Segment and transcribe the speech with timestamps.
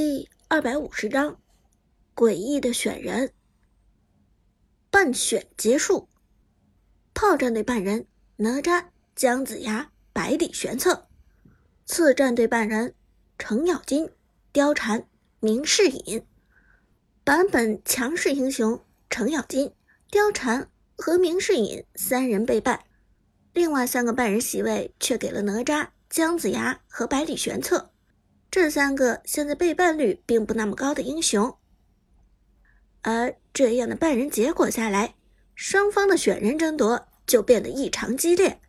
[0.00, 1.40] 第二百五十章，
[2.14, 3.32] 诡异的选人。
[4.90, 6.08] 半选结束，
[7.12, 8.06] 炮战队半人
[8.36, 8.84] 哪吒、
[9.16, 11.08] 姜子牙、百里玄策；
[11.84, 12.94] 次战队半人
[13.40, 14.08] 程咬金、
[14.52, 15.04] 貂蝉、
[15.40, 16.24] 明世隐。
[17.24, 18.80] 版本强势英雄
[19.10, 19.74] 程咬金、
[20.12, 22.84] 貂蝉和明世隐三人被办，
[23.52, 27.90] 另外三个半人席位却给了哪吒、姜子牙和百里玄策。
[28.50, 31.58] 这三个现在背叛率并不那么高的英雄，
[33.02, 35.14] 而这样的半人结果下来，
[35.54, 38.60] 双方的选人争夺就变得异常激烈。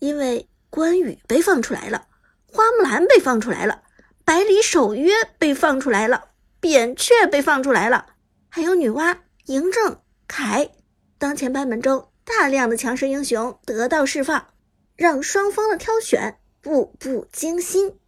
[0.00, 2.08] 因为关羽被放出来了，
[2.46, 3.84] 花木兰被放出来了，
[4.24, 8.06] 百里守约被放出来了，扁鹊被放出来了，
[8.48, 10.70] 还有女娲、嬴政、凯，
[11.16, 14.48] 当前版本中大量的强势英雄得到释放，
[14.96, 17.98] 让双方的挑选步步惊心。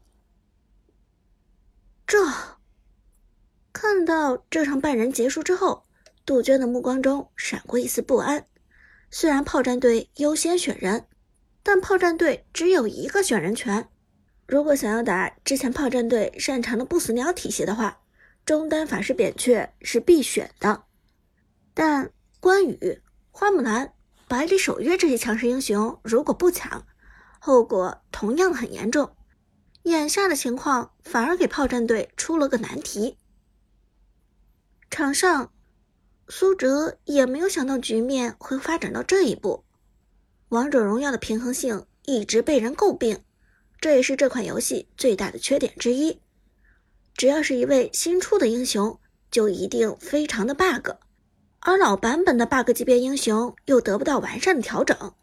[2.08, 2.26] 这
[3.70, 5.84] 看到这场半人结束之后，
[6.24, 8.46] 杜鹃的目光中闪过一丝不安。
[9.10, 11.06] 虽然炮战队优先选人，
[11.62, 13.90] 但炮战队只有一个选人权。
[14.46, 18.00] 如果想要打之前炮战队擅长的不死鸟体系的话，
[18.46, 20.84] 中单法师扁鹊是必选的。
[21.74, 23.92] 但关羽、花木兰、
[24.26, 26.86] 百里守约这些强势英雄如果不抢，
[27.38, 29.14] 后果同样很严重。
[29.88, 33.16] 眼下的情况反而给炮战队出了个难题。
[34.90, 35.52] 场上，
[36.28, 39.64] 苏哲也没有想到局面会发展到这一步。
[40.48, 43.22] 王者荣耀的平衡性一直被人诟病，
[43.80, 46.20] 这也是这款游戏最大的缺点之一。
[47.14, 48.98] 只要是一位新出的英雄，
[49.30, 50.92] 就一定非常的 bug，
[51.60, 55.14] 而老版本的 bug 级别英雄又得不到完善的调整，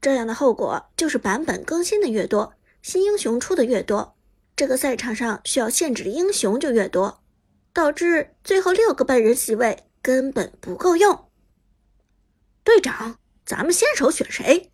[0.00, 2.54] 这样的后果就是版本更新的越多。
[2.82, 4.16] 新英雄出的越多，
[4.56, 7.22] 这个赛场上需要限制的英雄就越多，
[7.72, 11.30] 导致最后六个半人席位根本不够用。
[12.64, 14.72] 队长，咱们先手选谁？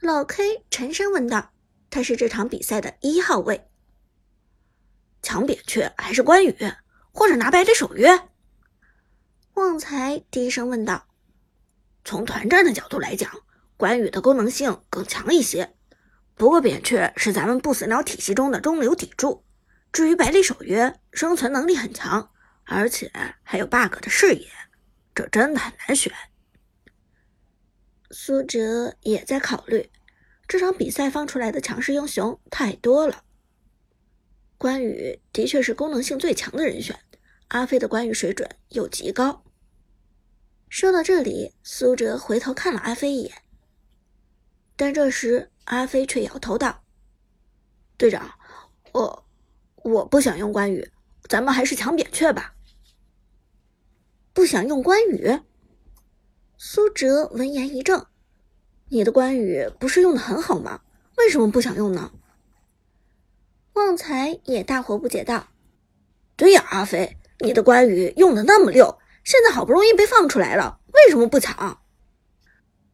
[0.00, 1.50] 老 K 沉声问道。
[1.94, 3.68] 他是这场比赛的一号位。
[5.22, 6.56] 抢扁鹊还是关羽，
[7.12, 8.28] 或者拿百里守约？
[9.52, 11.06] 旺财低声问道。
[12.02, 13.30] 从团战的角度来讲，
[13.76, 15.76] 关羽的功能性更强一些。
[16.34, 19.44] 不过扁鹊是咱们不死鸟体系中的中流砥柱，
[19.92, 22.30] 至于百里守约，生存能力很强，
[22.64, 23.12] 而且
[23.42, 24.48] 还有 bug 的视野，
[25.14, 26.12] 这真的很难选。
[28.10, 29.90] 苏哲也在考虑，
[30.48, 33.24] 这场比赛放出来的强势英雄太多了。
[34.58, 36.98] 关羽的确是功能性最强的人选，
[37.48, 39.44] 阿飞的关羽水准又极高。
[40.68, 43.41] 说到这里，苏哲回头看了阿飞一眼，
[44.82, 45.48] 但这时。
[45.66, 46.82] 阿飞却摇头道
[47.96, 48.32] ：“队长，
[48.90, 49.24] 我
[49.76, 50.90] 我不想用关羽，
[51.28, 52.56] 咱们还是抢扁鹊吧。”
[54.34, 55.38] 不想用关羽？
[56.58, 58.08] 苏哲闻言一怔
[58.90, 60.80] ：“你的关羽不是用的很好吗？
[61.16, 62.10] 为什么不想用呢？”
[63.74, 65.46] 旺财也大惑不解道
[66.34, 71.80] ：“对呀，阿飞，你的关羽用的那么溜，现在好不容易被放出来了，为什么不抢？”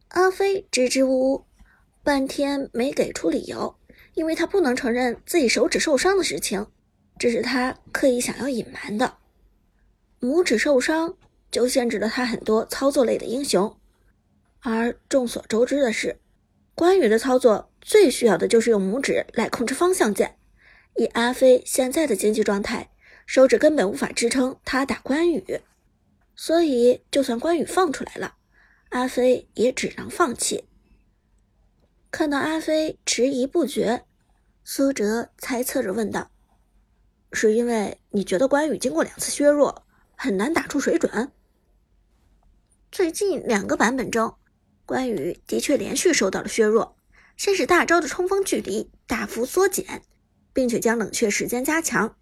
[0.09, 1.48] 阿飞支支吾吾。
[2.09, 3.75] 半天没给出理由，
[4.15, 6.65] 因为他不能承认自己手指受伤的事情，
[7.19, 9.17] 这是他刻意想要隐瞒的。
[10.19, 11.15] 拇指受伤
[11.51, 13.77] 就限制了他很多操作类的英雄，
[14.61, 16.19] 而众所周知的是，
[16.73, 20.35] 关羽的操作最需要的就是用拇指来控制方向键。
[20.95, 22.89] 以阿飞现在的经济状态，
[23.27, 25.61] 手指根本无法支撑他打关羽，
[26.35, 28.37] 所以就算关羽放出来了，
[28.89, 30.68] 阿飞也只能放弃。
[32.11, 34.03] 看到阿飞迟疑不决，
[34.63, 36.31] 苏哲猜测着问道
[37.31, 39.85] ：“是因为你觉得关羽经过两次削弱，
[40.17, 41.31] 很难打出水准？
[42.91, 44.35] 最近两个版本中，
[44.87, 46.97] 关羽的确连续受到了削弱，
[47.37, 50.01] 先是大招的冲锋距离大幅缩减，
[50.51, 52.17] 并且将冷却时间加强，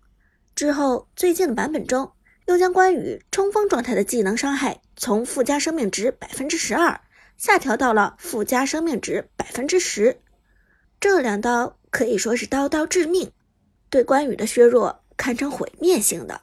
[0.53, 2.11] 之后最近的版本中，
[2.47, 7.00] 又将关羽冲锋状态的技能伤害从附加生命值百分之十二。”
[7.37, 10.19] 下调到了附加生命值百分之十，
[10.99, 13.31] 这两刀可以说是刀刀致命，
[13.89, 16.41] 对关羽的削弱堪称毁灭性的。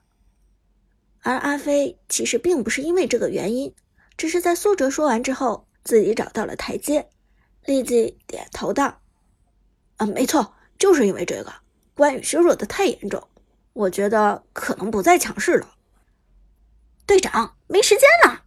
[1.23, 3.75] 而阿飞其实并不是因为这个原因，
[4.17, 7.08] 只是在苏哲说完之后，自己找到了台阶，
[7.64, 9.00] 立即点头道
[9.96, 11.52] ：“啊，没错，就是因为这个，
[11.94, 13.26] 关羽削弱的太严重，
[13.73, 15.75] 我觉得可能不再强势了。”
[17.05, 18.44] 队长，没时间了。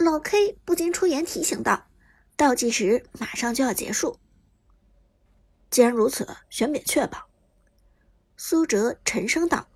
[0.00, 1.88] 老 K 不禁出言提醒道
[2.36, 4.20] ：“倒计时马上就要结束。
[5.70, 7.26] 既然如此，选扁鹊吧。”
[8.36, 9.68] 苏哲沉声道：“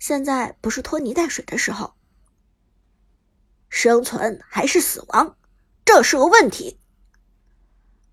[0.00, 1.92] 现在不是拖泥带水的时候，
[3.68, 5.36] 生存还是死亡，
[5.84, 6.80] 这是个问题。”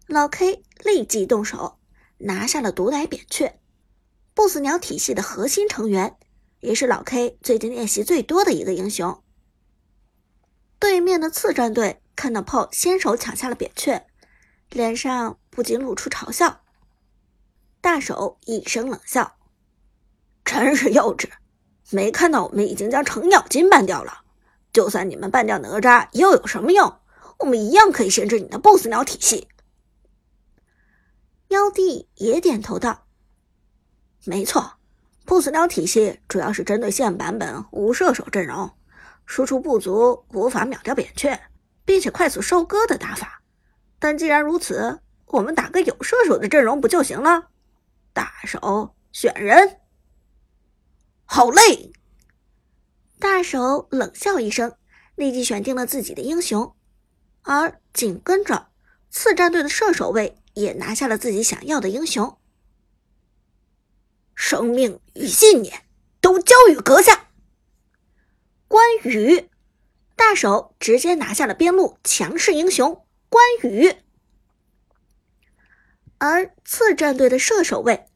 [0.05, 1.79] 老 K 立即动手，
[2.17, 3.57] 拿下了毒奶扁鹊，
[4.33, 6.17] 不死鸟体系的核心成员，
[6.59, 9.22] 也是老 K 最近练习最多的一个英雄。
[10.83, 14.03] 对面的次战队看到 PO 先手抢下了扁鹊，
[14.69, 16.59] 脸上不禁露出嘲笑。
[17.79, 19.37] 大手一声冷笑
[20.43, 21.29] ：“真是幼稚，
[21.91, 24.25] 没看到我们已经将程咬金办掉了？
[24.73, 26.99] 就算你们办掉哪吒，又有什么用？
[27.39, 29.47] 我们一样可以限制你的 BOSS 鸟体系。”
[31.47, 33.07] 妖帝也点头道
[34.27, 34.73] ：“没错
[35.25, 38.69] ，BOSS 鸟体系主要是针对现版本无射手阵容。”
[39.25, 41.39] 输出不足，无法秒掉扁鹊，
[41.85, 43.41] 并且快速收割的打法。
[43.99, 47.49] 但既然如此，我们打个有射手的阵容不就行了？
[48.13, 49.79] 大手选人，
[51.25, 51.91] 好嘞！
[53.19, 54.75] 大手冷笑一声，
[55.15, 56.75] 立即选定了自己的英雄，
[57.43, 58.67] 而紧跟着
[59.09, 62.37] 次战队的射手位也拿下了自己想要的英雄。
[64.35, 65.85] 生命与信念
[66.19, 67.27] 都交予阁下。
[68.73, 69.51] 关羽，
[70.15, 73.97] 大手直接拿下了边路强势英雄关羽，
[76.17, 78.07] 而次战队的射手位，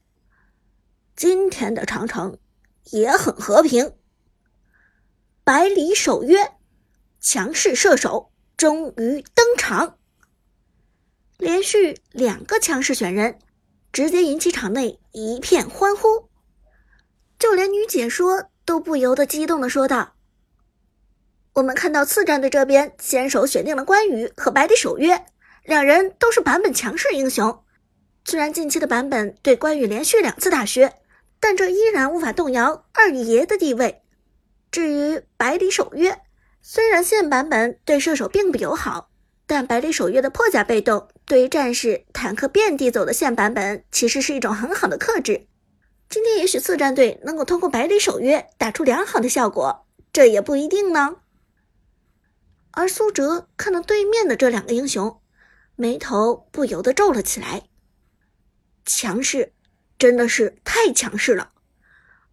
[1.14, 2.40] 今天的长城
[2.90, 3.92] 也很和平。
[5.44, 6.54] 百里守约，
[7.20, 9.96] 强势射手终于登场，
[11.36, 13.38] 连续两个强势选人，
[13.92, 16.28] 直接引起场内一片欢呼，
[17.38, 20.16] 就连女解说都不由得激动的说道。
[21.54, 25.24] 我们看到次战队这边先手选定了关羽和百里守约，
[25.64, 27.62] 两人都是版本强势英雄。
[28.24, 30.92] 虽然近期的版本对关羽连续两次大削，
[31.40, 34.02] 但这依然无法动摇二爷的地位。
[34.70, 36.20] 至于百里守约，
[36.60, 39.08] 虽然现版本对射手并不友好，
[39.46, 45.46] 但百里守约的破甲被动对于战士坦克遍地走的现版本其实是一种很好的克制。
[46.10, 51.16] 今天也许次战队能够通过百里守约打出良好的效果，这也不一定呢。
[52.72, 55.20] 而苏哲看到对面的这两个英雄，
[55.74, 57.64] 眉头不由得皱了起来。
[58.84, 59.52] 强势，
[59.98, 61.52] 真的是太强势了！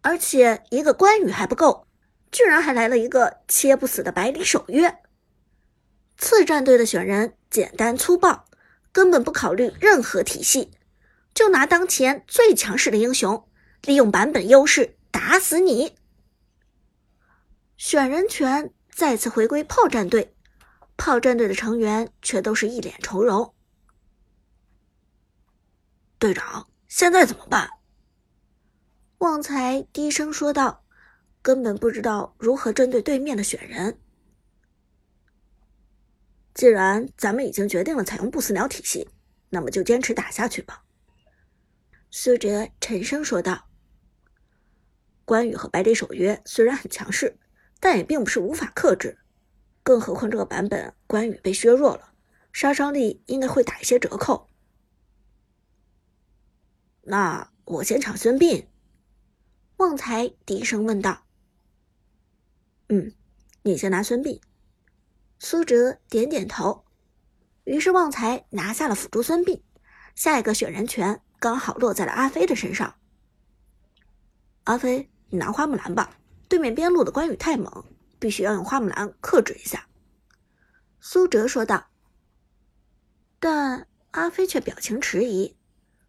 [0.02, 1.88] 而且一个关羽还不够，
[2.30, 4.98] 居然还来了一个切不死的百里守约。
[6.16, 8.46] 次战队的选人简单粗暴，
[8.92, 10.70] 根本不考虑任何体系，
[11.34, 13.48] 就拿当前最强势的英雄，
[13.82, 15.96] 利用版本优势打死你。
[17.76, 18.72] 选人权。
[18.96, 20.34] 再次回归炮战队，
[20.96, 23.54] 炮战队的成员却都是一脸愁容。
[26.18, 27.68] 队长，现在怎么办？
[29.18, 30.82] 旺财低声说道
[31.42, 34.00] ：“根本不知道如何针对对面的选人。
[36.54, 39.10] 既然咱们已经决定了采用不死鸟体系，
[39.50, 40.84] 那么就坚持打下去吧。”
[42.10, 43.68] 苏哲沉声说道
[45.26, 47.38] ：“关羽和百里守约虽然很强势。”
[47.80, 49.18] 但也并不是无法克制，
[49.82, 52.12] 更何况这个版本关羽被削弱了，
[52.52, 54.50] 杀伤力应该会打一些折扣。
[57.02, 58.66] 那我先抢孙膑。
[59.76, 61.26] 旺财低声问道
[62.88, 63.12] ：“嗯，
[63.62, 64.40] 你先拿孙膑。”
[65.38, 66.84] 苏哲点点头。
[67.64, 69.60] 于是旺财拿下了辅助孙膑，
[70.14, 72.94] 下一个选人权刚好落在了阿飞的身上。
[74.64, 76.18] 阿飞，你拿花木兰吧。
[76.48, 77.84] 对面边路的关羽太猛，
[78.18, 79.86] 必须要用花木兰克制一下。”
[81.00, 81.88] 苏哲说道。
[83.38, 85.54] 但阿飞却表情迟疑，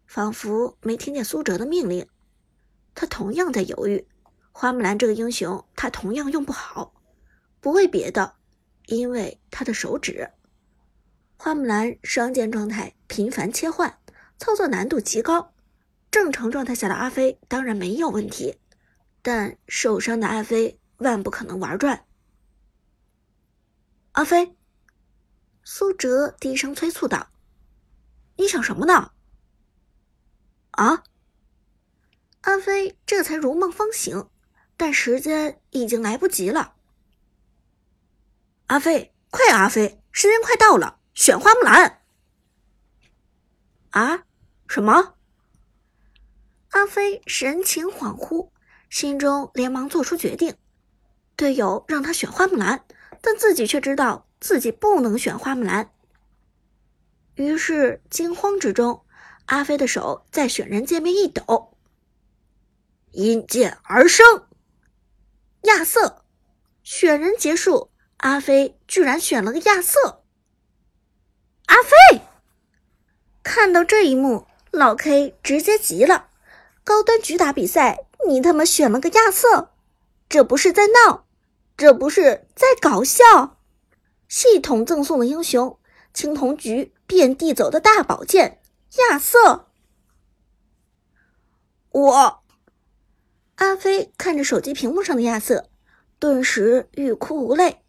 [0.06, 2.08] 仿佛没听见苏哲的命令。
[2.94, 4.06] 他同样在犹豫。
[4.50, 6.92] 花木兰这个英雄，他同样用不好，
[7.60, 8.34] 不为别的，
[8.86, 10.30] 因为他的手指。
[11.36, 14.00] 花木兰双剑状态频繁切换，
[14.36, 15.52] 操作难度极高。
[16.10, 18.58] 正常状态下的阿飞当然没有问题。
[19.30, 22.06] 但受伤的阿飞万不可能玩转。
[24.12, 24.56] 阿飞，
[25.62, 27.28] 苏哲低声催促道
[28.38, 29.12] ：“你想什么呢？”
[30.72, 31.04] 啊！
[32.40, 34.30] 阿飞这才如梦方醒，
[34.78, 36.76] 但时间已经来不及了。
[38.68, 39.52] 阿飞，快！
[39.52, 42.00] 阿飞，时间快到了，选花木兰！
[43.90, 44.24] 啊？
[44.66, 45.18] 什么？
[46.70, 48.52] 阿飞神情恍惚。
[48.90, 50.56] 心中连忙做出决定，
[51.36, 52.84] 队友让他选花木兰，
[53.20, 55.90] 但自己却知道自己不能选花木兰。
[57.34, 59.04] 于是惊慌之中，
[59.46, 61.76] 阿飞的手在选人界面一抖，
[63.12, 64.46] 因剑而生。
[65.62, 66.24] 亚瑟，
[66.82, 70.24] 选人结束，阿飞居然选了个亚瑟。
[71.66, 72.22] 阿飞
[73.42, 76.30] 看到这一幕，老 K 直接急了：
[76.82, 79.70] 高端局打比赛，你他妈选了个亚瑟，
[80.28, 81.26] 这不是在闹，
[81.76, 83.58] 这不是在搞笑？
[84.28, 85.78] 系统赠送的英雄，
[86.12, 88.60] 青铜局遍地走的大宝剑，
[89.10, 89.66] 亚瑟。
[91.90, 92.42] 我。
[93.56, 95.68] 阿飞看着手机屏幕上的亚瑟，
[96.18, 97.82] 顿时欲哭无泪。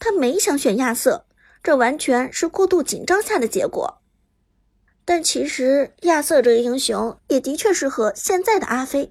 [0.00, 1.26] 他没想选亚瑟，
[1.62, 4.00] 这完全是过度紧张下的结果。
[5.04, 9.10] 但其实亚瑟这个英雄也的确适合现在的阿飞，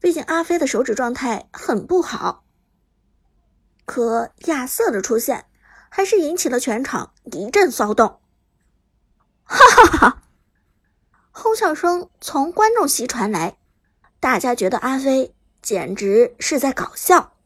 [0.00, 2.44] 毕竟阿飞的手指状态很不好。
[3.84, 5.46] 可亚瑟的出现，
[5.88, 8.20] 还是引起了全场一阵骚动。
[9.44, 10.22] 哈哈哈！
[11.30, 13.58] 哄笑声从观众席传来，
[14.20, 15.34] 大家觉得阿飞。
[15.60, 17.37] 简直是在搞笑。